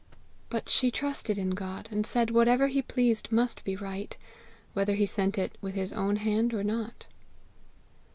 [0.49, 4.17] But she trusted in God, and said whatever he pleased must be right,
[4.73, 7.05] whether he sent it with his own hand or not.